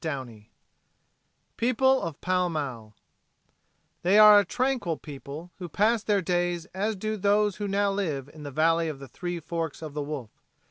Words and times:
V 0.03 0.09
The 0.25 0.45
People 1.57 2.01
of 2.01 2.19
Pall 2.21 2.49
Mall 2.49 2.95
They 4.01 4.17
are 4.17 4.39
a 4.39 4.45
tranquil 4.45 4.97
people 4.97 5.51
who 5.59 5.69
pass 5.69 6.01
their 6.01 6.23
days 6.23 6.65
as 6.73 6.95
do 6.95 7.15
those 7.15 7.57
who 7.57 7.67
now 7.67 7.91
live 7.91 8.27
in 8.27 8.41
the 8.41 8.49
"Valley 8.49 8.87
of 8.89 8.97
the 8.97 9.07
Three 9.07 9.39
Forks 9.39 9.83
o' 9.83 9.89
the 9.89 10.01
Wolf." 10.01 10.31